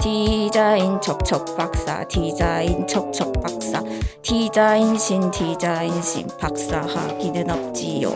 [0.00, 3.82] 디자인 척척 박사 디자인 척척 박사.
[4.22, 8.10] 디자인 신 디자인 신 박사 학위는 없지요.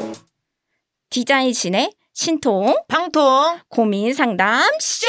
[1.11, 3.61] 디자인 신의 신통 방통.
[3.69, 5.07] 고민 상담 쇼!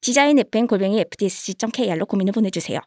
[0.00, 2.80] 디자인 FM 골뱅이 fdsc.kr로 고민을 보내주세요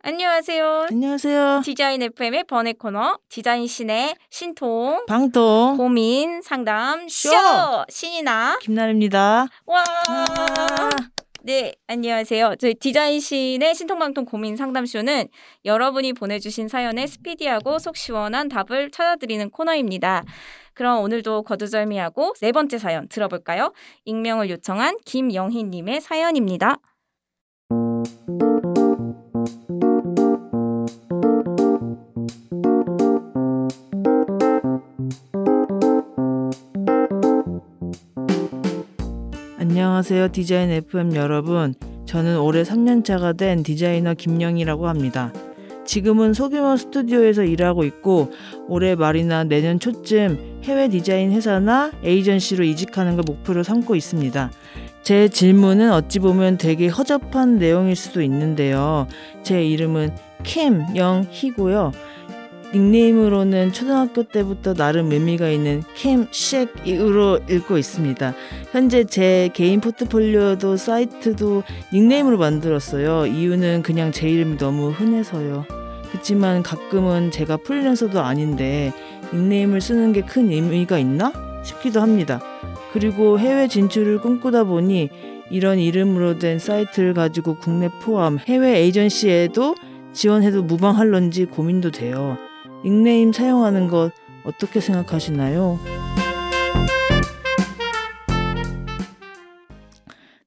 [0.00, 7.36] 안녕하세요 안녕하세요 디자인 FM의 번외 코너 디자인 신의 신통 방통 고민 상담 쇼, 쇼!
[7.88, 9.48] 신이나 김나래입니다.
[9.66, 10.90] 와 아,
[11.42, 12.56] 네, 안녕하세요.
[12.60, 15.28] 저희 디자인신의 신통방통 고민 상담쇼는
[15.64, 20.24] 여러분이 보내주신 사연에 스피디하고 속 시원한 답을 찾아드리는 코너입니다.
[20.74, 23.72] 그럼 오늘도 거두절미하고 네 번째 사연 들어볼까요?
[24.04, 26.76] 익명을 요청한 김영희님의 사연입니다.
[39.78, 40.32] 안녕하세요.
[40.32, 41.72] 디자인 FM 여러분.
[42.04, 45.32] 저는 올해 3년차가 된 디자이너 김영희라고 합니다.
[45.86, 48.32] 지금은 소규모 스튜디오에서 일하고 있고
[48.66, 54.50] 올해 말이나 내년 초쯤 해외 디자인 회사나 에이전시로 이직하는 걸 목표로 삼고 있습니다.
[55.04, 59.06] 제 질문은 어찌 보면 되게 허접한 내용일 수도 있는데요.
[59.44, 60.10] 제 이름은
[60.42, 61.92] 캠영희고요.
[62.74, 68.34] 닉네임으로는 초등학교 때부터 나름 의미가 있는 캠쉑으로 읽고 있습니다.
[68.72, 73.26] 현재 제 개인 포트폴리오도 사이트도 닉네임으로 만들었어요.
[73.26, 75.64] 이유는 그냥 제 이름이 너무 흔해서요.
[76.10, 78.92] 그렇지만 가끔은 제가 프리랜서도 아닌데
[79.32, 81.32] 닉네임을 쓰는 게 큰 의미가 있나
[81.64, 82.40] 싶기도 합니다.
[82.92, 85.10] 그리고 해외 진출을 꿈꾸다 보니
[85.50, 89.74] 이런 이름으로 된 사이트를 가지고 국내 포함 해외 에이전시에도
[90.12, 92.38] 지원해도 무방할런지 고민도 돼요.
[92.84, 94.12] 닉네임 사용하는 것
[94.44, 95.78] 어떻게 생각하시나요?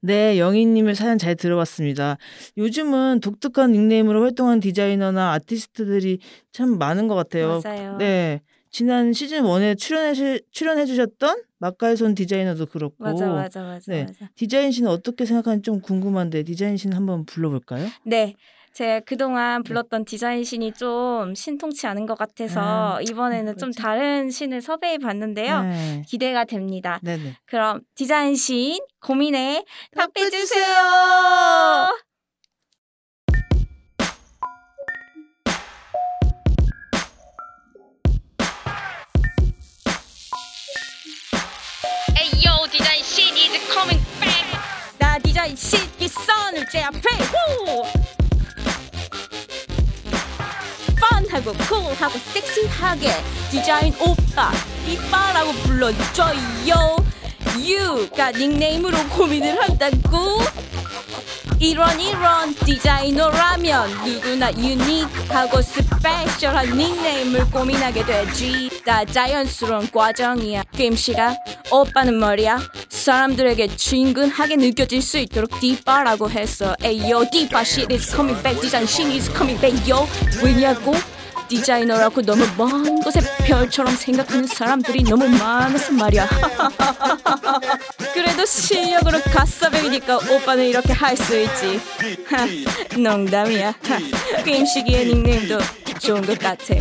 [0.03, 2.17] 네, 영희님의 사연 잘 들어봤습니다.
[2.57, 6.19] 요즘은 독특한 닉네임으로 활동하는 디자이너나 아티스트들이
[6.51, 7.61] 참 많은 것 같아요.
[7.63, 7.97] 맞아요.
[7.97, 14.05] 네, 지난 시즌 1에 출연해, 출연해주셨던 막가의손 디자이너도 그렇고 맞아, 맞아, 맞아, 네.
[14.05, 14.31] 맞아.
[14.35, 17.87] 디자인 씨는 어떻게 생각하는지 좀 궁금한데 디자인 씨는 한번 불러볼까요?
[18.03, 18.35] 네.
[18.73, 23.81] 제가 그동안 불렀던 디자인 신이 좀 신통치 않은 것 같아서 아, 이번에는 좀 그렇죠.
[23.81, 25.63] 다른 신을 섭외해 봤는데요.
[25.63, 26.03] 네.
[26.07, 26.99] 기대가 됩니다.
[27.03, 27.35] 네네.
[27.45, 29.65] 그럼 디자인 신 고민에
[29.95, 30.65] 답해 주세요.
[42.71, 44.45] 디자인 신 is coming back.
[44.97, 48.00] 나 디자인 신 기 선을 제 앞에 후!
[51.31, 53.09] 펀하고 쿨하고 섹시하게
[53.49, 54.51] 디자인 오빠
[54.87, 56.97] 이빠라고 불러줘요.
[57.57, 60.39] you가 닉네임으로 고민을 한다고?
[61.59, 68.69] 이런 이런 디자이너라면 누구나 유니크하고 special한 닉네임을 고민하게 되지.
[68.83, 70.63] 다 자연스러운 과정이야.
[70.75, 71.37] 김씨가
[71.71, 72.59] 오빠는 말이야
[72.89, 78.59] 사람들에게 친근하게 느껴질 수 있도록 디바라고 했어 ayo 디바 shit is coming back.
[78.59, 80.07] 디자인 shit is coming back yo
[80.43, 80.95] 왜냐고
[81.51, 86.25] 디자이너라고 너무 먼 곳의 별처럼 생각하는 사람들이 너무 많아서 말이야.
[88.13, 91.81] 그래도 실력으로 가싸배기니까 오빠는 이렇게 할 수 있지.
[92.29, 92.47] 하,
[92.97, 93.75] 농담이야.
[93.83, 95.59] 하, 게임시기의 닉네임도
[95.99, 96.73] 좋은 것 같아.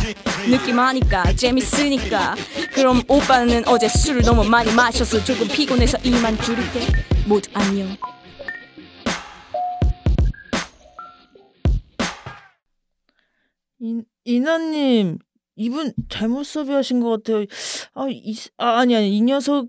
[0.47, 2.35] 느낌 하니까 재밌으니까.
[2.73, 6.87] 그럼 오빠는 어제 술을 너무 많이 마셔서 조금 피곤해서 이만 줄일게.
[7.25, 7.95] 모두 안녕
[13.81, 15.17] 인, 인하님
[15.55, 17.45] 이분 잘못 섭외하신 것 같아요.
[17.93, 19.67] 아, 이, 아 아니 아니 이 녀석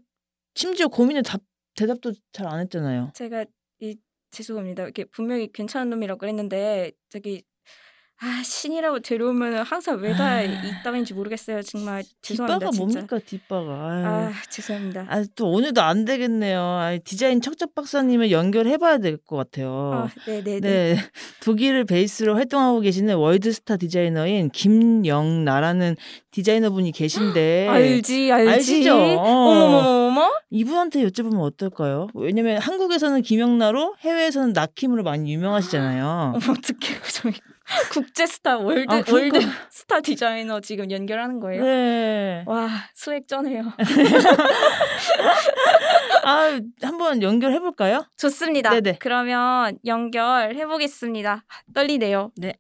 [0.55, 1.43] 심지어 고민에 답
[1.75, 3.13] 대답도 잘 안 했잖아요.
[3.15, 3.47] 제가
[3.81, 3.97] 이
[4.31, 7.43] 죄송합니다 이렇게 분명히 괜찮은 놈이라고 그랬는데 저기
[8.25, 10.43] 아 신이라고 데려오면 항상 왜다 아.
[10.43, 13.73] 이따위인지 모르겠어요 정말 죄송합니다 뒷바가 진짜 뭡니까 뒷바가.
[13.91, 14.07] 아유.
[14.07, 16.61] 아 죄송합니다 아, 또 오늘도 안 되겠네요.
[16.61, 19.93] 아, 디자인 척척 박사님을 연결해봐야 될 것 같아요.
[19.93, 20.97] 아, 네네네 네,
[21.43, 25.97] 독일을 베이스로 활동하고 계시는 월드스타 디자이너인 김영나라는
[26.31, 28.57] 디자이너분이 계신데 알지 알지 네.
[28.57, 28.95] 아시죠?
[29.19, 32.07] 어머머머머 이분한테 여쭤보면 어떨까요?
[32.15, 36.05] 왜냐면 한국에서는 김영나로 해외에서는 나킴으로 많이 유명하시잖아요.
[36.37, 37.33] 어머 어떡해 저희
[37.93, 39.03] 국제 스타 월드 아.
[39.11, 39.39] 월드
[39.71, 42.45] 스타 디자이너 지금 연결하는 거예요 네.
[42.47, 43.63] 와 swag 쩌네요
[46.25, 48.05] 아, 한번 연결해 볼까요?
[48.17, 48.97] 좋습니다 네네.
[49.01, 51.45] 그러면 연결해 보겠습니다
[51.75, 52.55] 떨리네요 네.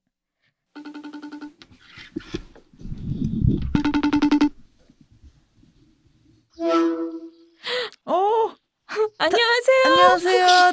[8.04, 8.54] 어,
[9.18, 9.82] 안녕하세요.
[9.86, 10.72] 안녕하세요.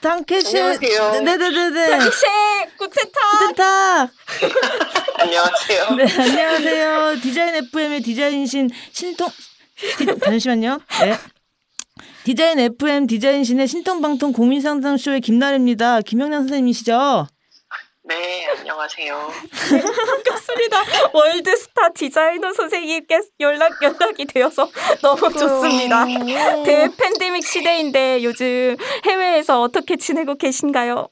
[0.00, 0.56] 당케시.
[0.58, 1.20] 안녕하세요.
[1.22, 2.00] 네네네네.
[2.00, 3.38] 셰 구테타.
[3.46, 4.12] 텐타.
[5.18, 5.90] 안녕하세요.
[5.96, 7.20] 네, 안녕하세요.
[7.22, 9.28] 디자인 FM의 디자인신 신통
[9.98, 10.80] 디, 잠시만요.
[11.00, 11.18] 네.
[12.24, 16.00] 디자인 FM 디자인신의 신통방통 고민상담쇼의 김나래입니다.
[16.02, 17.28] 김영란 선생님이시죠?
[18.04, 19.32] 네, 안녕하세요.
[20.24, 20.75] 반갑습니다.
[21.16, 24.68] 월드스타 디자이너 선생님께 연락 연락이 되어서
[25.02, 26.04] 너무 좋습니다.
[26.64, 28.76] 대팬데믹 시대인데 요즘
[29.06, 31.08] 해외에서 어떻게 지내고 계신가요?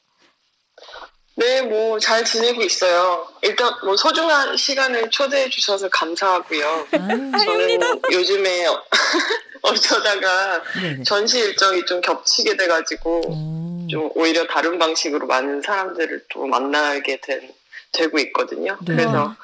[1.37, 3.27] 네, 뭐 잘 지내고 있어요.
[3.41, 6.87] 일단 뭐 소중한 시간을 초대해 주셔서 감사하고요.
[6.91, 8.65] 아유, 저는 요즘에
[9.61, 11.03] 어쩌다가 네네.
[11.03, 17.51] 전시 일정이 좀 겹치게 돼가지고 오, 좀 오히려 다른 방식으로 많은 사람들을 또 만나게 된,
[17.95, 18.77] 되고 있거든요.
[18.81, 18.95] 네.
[18.95, 19.35] 그래서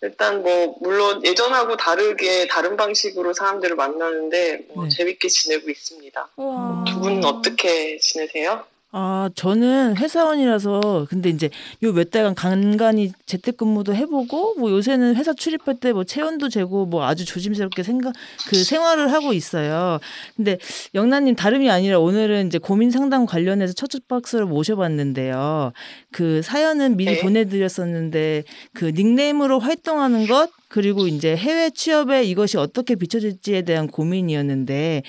[0.00, 4.90] 일단 뭐 물론 예전하고 다르게 다른 방식으로 사람들을 만나는데 뭐 네.
[4.90, 6.28] 재밌게 지내고 있습니다.
[6.36, 6.84] 와.
[6.86, 8.64] 두 분은 어떻게 지내세요?
[8.90, 11.50] 아, 저는 회사원이라서 근데 이제
[11.82, 17.04] 요 몇 달간 간간히 재택근무도 해보고 뭐 요새는 회사 출입할 때 뭐 체온도 재고 뭐
[17.04, 18.14] 아주 조심스럽게 생각
[18.48, 19.98] 그 생활을 하고 있어요.
[20.36, 20.56] 근데
[20.94, 25.72] 영란님 다름이 아니라 오늘은 이제 고민 상담 관련해서 첫첫 박스를 모셔봤는데요.
[26.10, 27.20] 그 사연은 미리 네.
[27.20, 35.02] 보내드렸었는데 그 닉네임으로 활동하는 것 그리고 이제 해외 취업에 이것이 어떻게 비춰질지에 대한 고민이었는데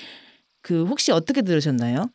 [0.62, 2.10] 그 혹시 어떻게 들으셨나요?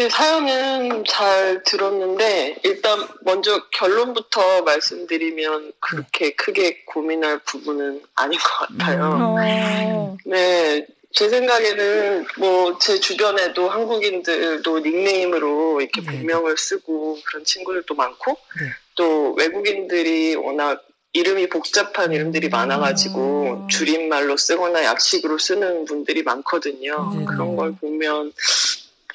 [0.00, 9.36] 네, 사연은 잘 들었는데 일단 먼저 결론부터 말씀드리면 그렇게 크게 고민할 부분은 아닌 것 같아요.
[9.36, 10.16] 어.
[10.24, 16.06] 네, 제 생각에는 뭐 제 주변에도 한국인들도 닉네임으로 이렇게 네.
[16.06, 18.70] 본명을 쓰고 그런 친구들도 많고 네.
[18.94, 20.82] 또 외국인들이 워낙
[21.12, 22.50] 이름이 복잡한 이름들이 음.
[22.50, 27.12] 많아가지고 줄임말로 쓰거나 약식으로 쓰는 분들이 많거든요.
[27.14, 27.24] 네.
[27.26, 28.32] 그런 걸 보면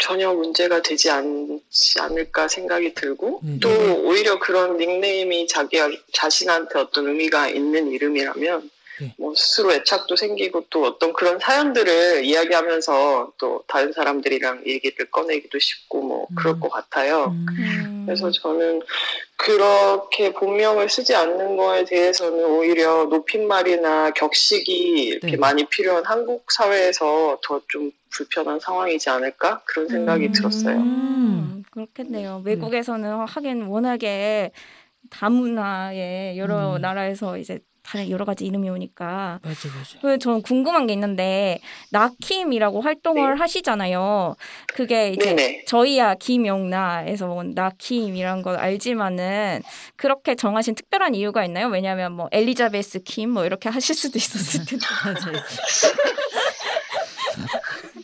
[0.05, 3.59] 전혀 문제가 되지 않지 않을까 생각이 들고 네.
[3.59, 3.69] 또
[4.03, 5.79] 오히려 그런 닉네임이 자기
[6.13, 8.69] 자신한테 어떤 의미가 있는 이름이라면
[9.01, 9.15] 네.
[9.17, 16.03] 뭐 스스로 애착도 생기고 또 어떤 그런 사연들을 이야기하면서 또 다른 사람들이랑 얘기를 꺼내기도 쉽고
[16.29, 16.59] 뭐 그럴 음.
[16.59, 17.25] 것 같아요.
[17.25, 17.45] 음.
[17.49, 18.03] 음.
[18.05, 18.81] 그래서 저는
[19.37, 25.37] 그렇게 본명을 쓰지 않는 거에 대해서는 오히려 높임말이나 격식이 이렇게 네.
[25.37, 30.31] 많이 필요한 한국 사회에서 더 좀 불편한 상황이지 않을까 그런 생각이 음.
[30.31, 30.77] 들었어요.
[30.77, 32.41] 음, 그렇겠네요.
[32.45, 34.51] 외국에서는 하긴 워낙에
[35.09, 36.81] 다문화의 여러 음.
[36.81, 39.39] 나라에서 이제 다른 여러 가지 이름이 오니까.
[39.43, 39.99] 맞아 맞아.
[40.01, 41.59] 그래서 저는 궁금한 게 있는데
[41.91, 43.39] 나킴이라고 활동을 네.
[43.39, 44.35] 하시잖아요.
[44.73, 45.65] 그게 이제 네네.
[45.65, 49.61] 저희야 김영나에서 온 나킴이란 걸 알지만은
[49.95, 51.67] 그렇게 정하신 특별한 이유가 있나요?
[51.67, 54.85] 왜냐하면 뭐 엘리자베스 킴 뭐 이렇게 하실 수도 있었을 텐데.
[55.03, 55.31] 맞아.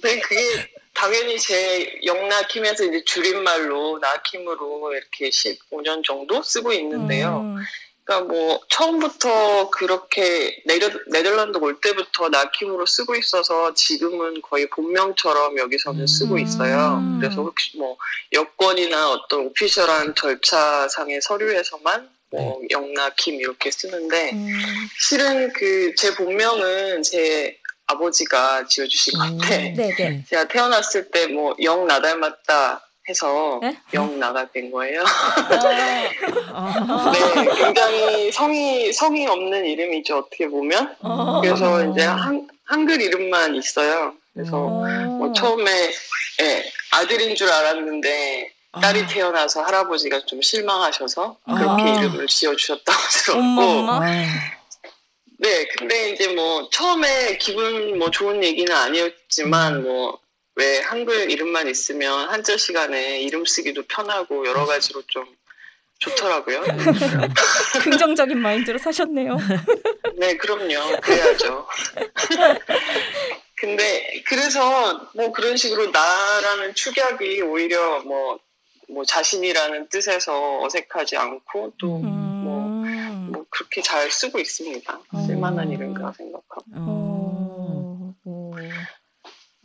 [0.03, 0.41] 네, 그게
[0.93, 7.41] 당연히 제 영나킴에서 이제 줄임말로 나킴으로 이렇게 15년 정도 쓰고 있는데요.
[7.41, 7.55] 음.
[8.11, 16.05] 그러니까 뭐 처음부터 그렇게 네더, 네덜란드 올 때부터 나킴으로 쓰고 있어서 지금은 거의 본명처럼 여기서는
[16.05, 16.97] 쓰고 있어요.
[17.01, 17.19] 음.
[17.21, 17.97] 그래서 혹시 뭐
[18.33, 24.47] 여권이나 어떤 오피셜한 절차상의 서류에서만 뭐 영나킴 이렇게 쓰는데 음.
[24.99, 27.57] 실은 그 제 본명은 제
[27.87, 30.23] 아버지가 지어주신 건데 네, 네.
[30.29, 33.77] 제가 태어났을 때 뭐 영나 닮았다 해서 네?
[33.93, 35.03] 영 나가 된 거예요.
[36.53, 40.95] 아, 네, 굉장히 성이 성이 없는 이름이죠 어떻게 보면.
[41.01, 41.41] 어.
[41.41, 44.13] 그래서 이제 한, 한글 이름만 있어요.
[44.33, 44.85] 그래서 어.
[45.17, 45.91] 뭐 처음에
[46.41, 51.99] 예, 아들인 줄 알았는데 딸이 태어나서 할아버지가 좀 실망하셔서 그렇게 아.
[51.99, 53.41] 이름을 지어 주셨다고 들었고.
[53.41, 53.97] 엄마.
[53.97, 54.01] 아,
[55.39, 60.19] 네, 근데 이제 뭐 처음에 기분 뭐 좋은 얘기는 아니었지만 뭐
[60.55, 65.25] 왜 한글 이름만 있으면 한자 시간에 이름 쓰기도 편하고 여러 가지로 좀
[65.99, 66.63] 좋더라고요.
[67.83, 69.37] 긍정적인 마인드로 사셨네요.
[70.17, 70.99] 네, 그럼요.
[71.01, 71.67] 그래야죠.
[73.55, 78.39] 근데 그래서 뭐 그런 식으로 나라는 축약이 오히려 뭐,
[78.89, 83.29] 뭐 자신이라는 뜻에서 어색하지 않고 또뭐 음.
[83.31, 84.99] 뭐 그렇게 잘 쓰고 있습니다.
[85.27, 86.41] 쓸만한 이름이라 생각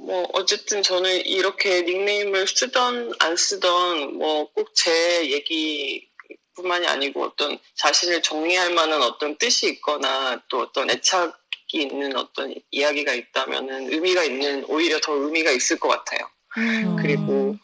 [0.06, 6.08] 뭐 어쨌든 저는 이렇게 닉네임을 쓰던 안 쓰던 뭐 꼭 제 얘기
[6.54, 11.32] 뿐만이 아니고 어떤 자신을 정리할 만한 어떤 뜻이 있거나 또 어떤 애착이
[11.72, 16.20] 있는 어떤 이야기가 있다면은 의미가 있는 오히려 더 의미가 있을 것 같아요.
[16.56, 16.96] 음.
[17.02, 17.56] 그리고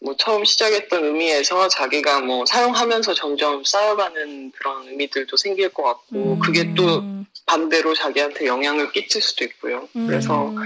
[0.00, 6.38] 뭐 처음 시작했던 의미에서 자기가 뭐 사용하면서 점점 쌓여가는 그런 의미들도 생길 것 같고 음.
[6.40, 7.02] 그게 또
[7.46, 9.88] 반대로 자기한테 영향을 끼칠 수도 있고요.
[9.92, 10.56] 그래서 음.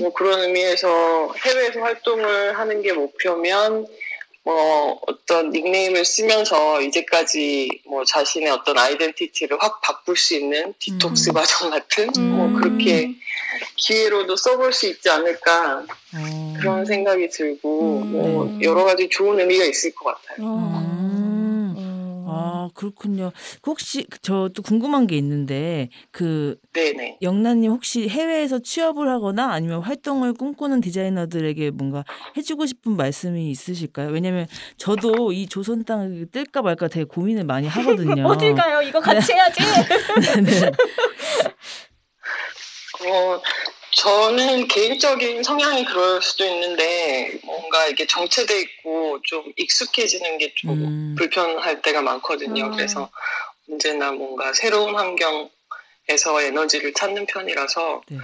[0.00, 3.86] 뭐 그런 의미에서 해외에서 활동을 하는 게 목표면
[4.42, 11.34] 뭐 어떤 닉네임을 쓰면서 이제까지 뭐 자신의 어떤 아이덴티티를 확 바꿀 수 있는 디톡스 음.
[11.34, 12.22] 과정 같은 음.
[12.22, 13.14] 뭐 그렇게
[13.76, 16.54] 기회로도 써볼 수 있지 않을까 어.
[16.58, 18.12] 그런 생각이 들고 음.
[18.12, 18.58] 뭐 네.
[18.62, 20.42] 여러 가지 좋은 의미가 있을 것 같아요.
[22.32, 23.32] 아 그렇군요.
[23.60, 27.18] 그 혹시 저또 궁금한 게 있는데 그 네네.
[27.22, 32.04] 영란님 혹시 해외에서 취업을 하거나 아니면 활동을 꿈꾸는 디자이너들에게 뭔가
[32.36, 34.10] 해주고 싶은 말씀이 있으실까요?
[34.10, 34.46] 왜냐면
[34.76, 38.26] 저도 이 조선 땅을 뜰까 말까 되게 고민을 많이 하거든요.
[38.26, 38.80] 어딜 가요?
[38.82, 39.60] 이거 같이 해야지.
[40.44, 40.70] 네.
[43.08, 43.40] 어,
[43.92, 48.89] 저는 개인적인 성향이 그럴 수도 있는데 뭔가 이게 정체돼 있고
[49.24, 51.14] 좀 익숙해지는 게좀 음.
[51.16, 52.66] 불편할 때가 많거든요.
[52.66, 52.70] 음.
[52.72, 53.10] 그래서
[53.68, 58.18] 언제나 뭔가 새로운 환경에서 에너지를 찾는 편이라서 네.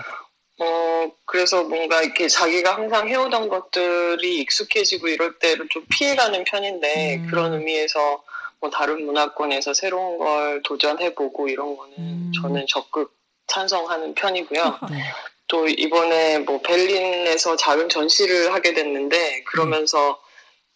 [0.59, 7.27] 어 그래서 뭔가 이렇게 자기가 항상 해오던 것들이 익숙해지고 이럴 때를 좀 피해가는 편인데 음.
[7.29, 8.25] 그런 의미에서
[8.61, 12.33] 뭐 다른 문화권에서 새로운 걸 도전해보고 이런 거는 음.
[12.41, 13.15] 저는 적극
[13.49, 14.79] 찬성하는 편이고요.
[14.91, 15.03] 네.
[15.49, 20.21] 또 이번에 뭐 베를린에서 작은 전시를 하게 됐는데 그러면서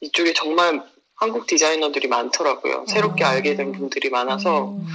[0.00, 0.83] 이쪽에 정말
[1.14, 2.87] 한국 디자이너들이 많더라고요.
[2.88, 3.30] 새롭게 아.
[3.30, 4.87] 알게 된 분들이 많아서 음.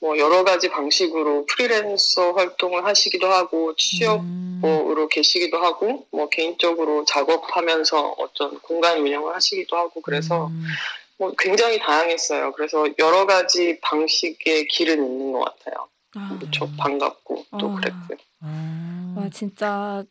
[0.00, 5.08] 뭐 여러 가지 방식으로 프리랜서 활동을 하시기도 하고 취업으로 음.
[5.10, 10.64] 계시기도 하고 뭐 개인적으로 작업하면서 어떤 공간 운영을 하시기도 하고 그래서 음.
[11.18, 12.52] 뭐 굉장히 다양했어요.
[12.52, 15.88] 그래서 여러 가지 방식의 길은 있는 것 같아요.
[16.14, 17.74] 아, 무척 반갑고 또 아.
[17.74, 18.18] 그랬고요.
[18.42, 19.14] 아.
[19.16, 20.04] 와 진짜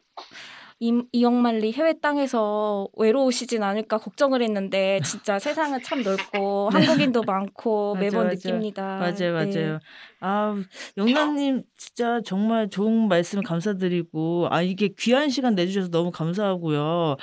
[0.80, 8.04] 이, 이영만리 해외 땅에서 외로우시진 않을까 걱정을 했는데 진짜 세상은 참 넓고 한국인도 많고 맞아,
[8.04, 8.36] 매번 맞아.
[8.50, 8.84] 느낍니다.
[8.98, 9.32] 맞아요, 네.
[9.32, 9.80] 맞아요.
[10.20, 10.56] 아,
[10.98, 17.16] 영란님 진짜 정말 좋은 말씀 감사드리고, 아, 이게 귀한 시간 내주셔서 너무 감사하고요.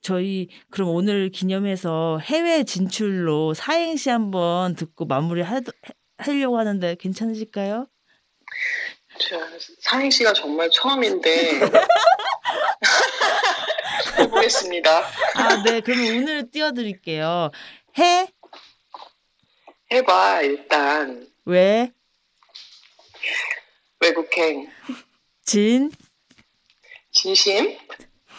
[0.00, 5.60] 저희 그럼 오늘 기념해서 해외 진출로 사행시 한번 듣고 마무리 하,
[6.16, 7.86] 하려고 하는데 괜찮으실까요?
[9.18, 9.38] 저
[9.80, 11.30] 상희 씨가 정말 처음인데
[14.34, 14.98] 해보겠습니다.
[15.34, 15.80] 아, 네.
[15.80, 17.50] 그러면 오늘 띄워드릴게요.
[17.98, 18.26] 해,
[19.92, 21.90] 해봐 일단 왜,
[24.00, 24.70] 외국행
[25.44, 25.90] 진,
[27.12, 27.78] 진심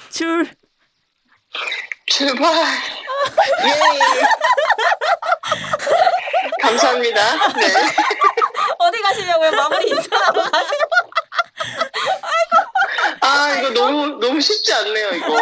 [0.10, 0.48] 출.
[2.08, 2.52] 출발
[3.66, 3.72] 예
[6.62, 7.54] 감사합니다.
[7.54, 7.68] 네
[8.78, 9.52] 어디 가시냐고요?
[9.52, 10.80] 마무리 인사하고 가세요.
[13.26, 15.36] 아 이거 너무 너무 쉽지 않네요 이거.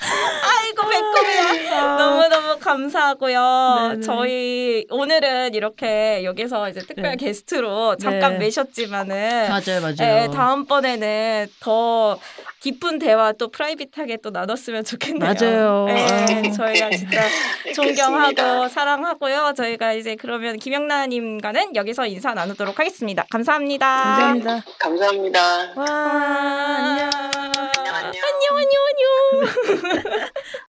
[0.00, 1.96] 아이고 배꼽이야.
[1.96, 3.88] 너무 너무 감사하고요.
[3.90, 4.00] 네네.
[4.02, 7.16] 저희 오늘은 이렇게 여기서 이제 특별 네.
[7.16, 8.38] 게스트로 잠깐 네.
[8.38, 9.94] 매셨지만은 맞아요, 맞아요.
[9.98, 12.18] 네, 다음번에는 더
[12.60, 15.32] 깊은 대화 또 private하게 또 나눴으면 좋겠네요.
[15.32, 15.84] 맞아요.
[15.86, 16.50] 네, 아.
[16.50, 17.20] 저희가 진짜
[17.74, 19.54] 존경하고 사랑하고요.
[19.56, 23.24] 저희가 이제 그러면 김영나님과는 여기서 인사 나누도록 하겠습니다.
[23.30, 23.86] 감사합니다.
[23.86, 24.64] 감사합니다.
[24.78, 25.72] 감사합니다.
[25.76, 27.10] 와, 안녕.
[27.14, 28.22] 안녕 안녕.
[28.24, 30.28] 안녕 안녕 안녕.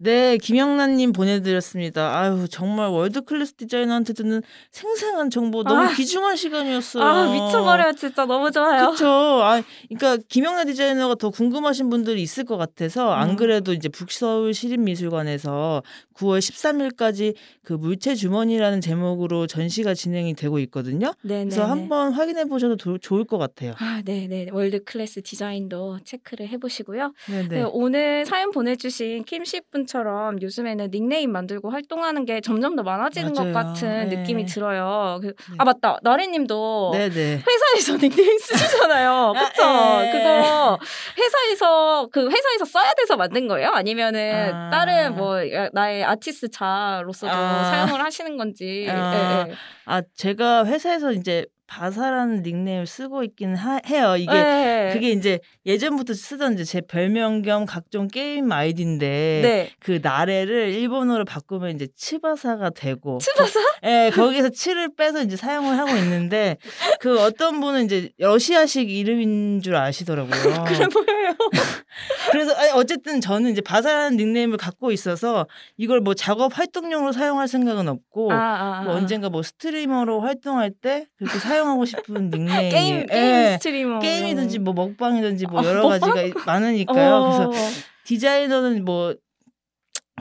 [0.00, 2.16] 네, 김영나님 보내드렸습니다.
[2.20, 5.88] 아유, 정말 world class 디자이너한테는 생생한 정보 너무 아.
[5.92, 7.02] 귀중한 시간이었어요.
[7.02, 7.92] 아 미쳐버려요.
[7.94, 8.92] 진짜 너무 좋아요.
[8.92, 9.06] 그쵸.
[9.08, 13.36] 아, 그러니까 김영나 디자이너가 더 궁금하신 분들이 있을 것 같아서 안 음.
[13.36, 15.82] 그래도 이제 북서울 시립미술관에서
[16.14, 21.12] 9월 13일까지 그 물체 주머니라는 제목으로 전시가 진행이 되고 있거든요.
[21.22, 21.44] 네네.
[21.46, 23.74] 그래서 한번 확인해 보셔도 도- 좋을 것 같아요.
[23.78, 24.50] 아, 네네.
[24.52, 27.12] world class 디자인도 체크를 해보시고요.
[27.30, 27.64] 네, 네, 네.
[27.72, 33.32] 오늘 사연 보내주신 킴 씨 분 처럼 요즘에는 닉네임 만들고 활동하는 게 점점 더 많아지는
[33.32, 33.52] 맞아요.
[33.52, 34.16] 것 같은 네.
[34.18, 35.18] 느낌이 들어요.
[35.20, 35.56] 그- 네.
[35.58, 36.92] 아 맞다, 나래님도.
[36.94, 39.32] 회사에서 닉네임 쓰시잖아요.
[39.36, 39.62] 그쵸?
[39.64, 40.12] 아, 예.
[40.12, 40.78] 그거
[41.18, 43.70] 회사에서 그 회사에서 써야 돼서 만든 거예요?
[43.70, 44.70] 아니면은 아.
[44.70, 45.38] 다른 뭐
[45.72, 47.64] 나의 아티스트 자로서도 아.
[47.64, 48.86] 사용을 하시는 건지.
[48.90, 49.44] 아.
[49.46, 49.54] 예, 예.
[49.86, 54.16] 아, 제가 회사에서 이제 바사라는 닉네임을 쓰고 있긴 하- 해요.
[54.16, 54.90] 이게 예.
[54.92, 59.70] 그게 이제 예전부터 쓰던 이제 제 별명 겸 각종 게임 아이디인데 네.
[59.78, 63.60] 그 나래를 일본어로 바꾸면 이제 츠바사가 되고 츠바사?
[63.84, 66.56] 예, 거기서 츠를 빼서 이제 사용을 하고 있는데
[67.00, 70.30] 그 어떤 분은 이제 러시아식 이름인 줄 아시더라고요.
[70.66, 71.34] 그래 보여요.
[72.32, 75.46] 그래서 아니, 어쨌든 저는 이제 바사라는 닉네임을 갖고 있어서
[75.76, 78.82] 이걸 뭐 작업 활동용으로 사용할 생각은 없고 아, 아, 아.
[78.84, 82.70] 뭐 언젠가 뭐 streamer로 활동할 때 그렇게 사용 하고 싶은 닉네임이에요.
[82.70, 83.52] 게임 게임 예.
[83.54, 86.10] 스트리머 게임이든지 뭐 먹방이든지 뭐 아, 여러 먹방?
[86.14, 87.14] 가지가 많으니까요.
[87.14, 87.50] 어.
[87.50, 87.74] 그래서
[88.04, 89.14] 디자이너는 뭐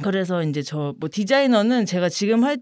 [0.04, 2.58] 그래서 이제 저 뭐 디자이너는 제가 지금 할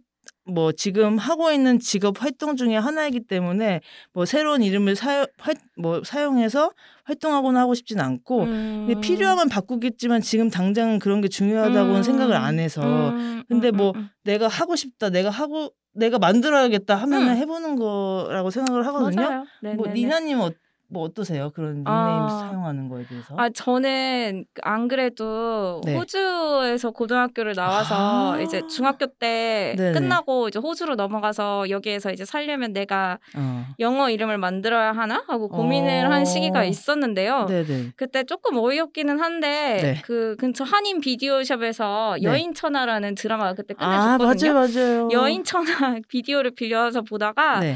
[0.47, 3.81] 뭐 지금 하고 있는 직업 활동 중에 하나이기 때문에
[4.13, 6.71] 뭐 새로운 이름을 사용 활, 뭐 사용해서
[7.05, 8.85] 활동하거나 하고 싶진 않고 음.
[8.87, 12.03] 근데 필요하면 바꾸겠지만 지금 당장은 그런 게 중요하다고는 음.
[12.03, 14.09] 생각을 안 해서 음, 근데 음, 뭐 음, 음.
[14.23, 17.35] 내가 하고 싶다 내가 하고 내가 만들어야겠다 하면은 음.
[17.37, 19.21] 해보는 거라고 생각을 하거든요.
[19.21, 19.45] 맞아요.
[19.61, 19.93] 뭐 네네네.
[19.93, 20.51] 니나님 어,
[20.87, 21.49] 뭐 어떠세요?
[21.49, 22.47] 그런 닉네임 아.
[22.47, 23.35] 사용하는 거에 대해서?
[23.37, 25.95] 아 저는 안 그래도 네.
[25.95, 28.39] 호주에서 고등학교를 나와서 아.
[28.39, 29.93] 이제 중학교 때 네네.
[29.93, 33.65] 끝나고 이제 호주로 넘어가서 여기에서 이제 살려면 내가 어.
[33.79, 36.11] 영어 이름을 만들어야 하나 하고 고민을 어.
[36.11, 37.47] 한 시기가 있었는데요.
[37.47, 37.93] 네네.
[37.95, 40.01] 그때 조금 어이없기는 한데 네.
[40.03, 42.23] 그 근처 한인 비디오샵에서 네.
[42.23, 44.53] 여인천하라는 드라마가 그때 아 끝내줬거든요.
[44.53, 45.09] 맞아요 맞아요.
[45.11, 47.75] 여인천하 비디오를 빌려서 보다가 네.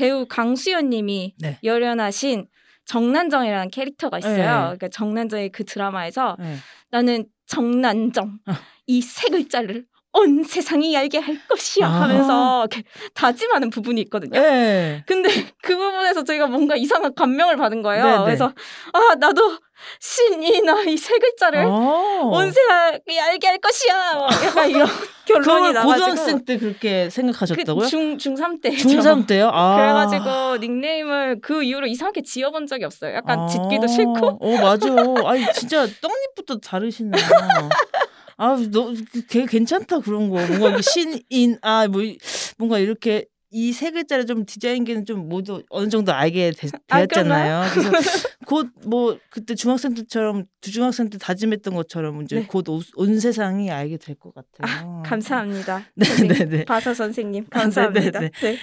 [0.00, 1.58] 배우 강수연 님이 네.
[1.62, 2.46] 열연하신
[2.86, 4.34] 정난정이라는 캐릭터가 있어요.
[4.36, 4.44] 네.
[4.44, 6.56] 그러니까 정난정의 그 드라마에서 네.
[6.90, 8.52] 나는 정난정 어.
[8.86, 12.02] 이세 글자를 온 세상이 알게 할 것이야 아.
[12.02, 12.82] 하면서 이렇게
[13.14, 14.40] 다짐하는 부분이 있거든요.
[14.40, 15.04] 네.
[15.06, 15.28] 근데
[15.62, 18.04] 그 부분에서 저희가 뭔가 이상한 감명을 받은 거예요.
[18.04, 18.24] 네네.
[18.24, 18.52] 그래서
[18.92, 19.56] 아 나도
[20.00, 22.22] 신이나 이 세 글자를 어.
[22.32, 24.14] 온 세상이 알게 할 것이야.
[24.14, 24.86] 뭐 약간 이런
[25.26, 27.86] 결론이 나가지고 고등학생 때 그렇게 생각하셨다고요?
[27.86, 29.48] 중 중3 때 중3 때요?
[29.52, 29.76] 아.
[29.76, 33.14] 그래가지고 닉네임을 그 이후로 이상하게 지어본 적이 없어요.
[33.14, 33.46] 약간 아.
[33.46, 34.38] 짓기도 싫고.
[34.40, 34.88] 어 맞아.
[35.28, 37.12] 아니 진짜 떡잎부터 다르시네요.
[38.42, 38.94] 아, 너,
[39.28, 40.36] 걔 괜찮다, 그런 거.
[40.46, 42.18] 뭔가 신인, 아, 뭐, 이-
[42.56, 47.64] 뭔가 이렇게 이 세 글자를 좀 디자인계는 좀 모두 어느 정도 알게 되, 아, 되었잖아요.
[47.74, 52.46] 그래서 곧 뭐, 그때 중학생 때처럼, 중학생 때 다짐했던 것처럼 이제 네.
[52.46, 55.02] 곧온 세상이 알게 될 것 같아요.
[55.04, 55.84] 감사합니다.
[55.94, 56.38] 네, 선생님.
[56.38, 56.64] 네, 네.
[56.64, 58.20] 바사 선생님 감사합니다.
[58.20, 58.56] 네, 네.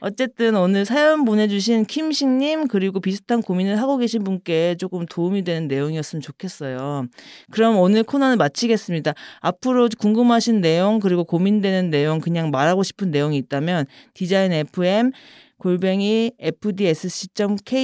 [0.00, 6.20] 어쨌든 오늘 사연 보내주신 킴식님 그리고 비슷한 고민을 하고 계신 분께 조금 도움이 되는 내용이었으면
[6.22, 7.06] 좋겠어요.
[7.50, 9.12] 그럼 오늘 코너는 마치겠습니다.
[9.40, 15.12] 앞으로 궁금하신 내용 그리고 고민되는 내용 그냥 말하고 싶은 내용이 있다면 디자인 FM
[15.58, 17.74] 골뱅이 fdsc.kr로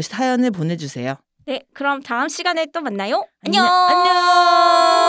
[0.00, 1.16] 사연을 보내주세요.
[1.46, 3.24] 네, 그럼 다음 시간에 또 만나요.
[3.44, 3.64] 안녕.
[3.64, 5.05] 안녕.